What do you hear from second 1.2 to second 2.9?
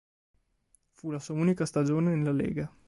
unica stagione nella lega.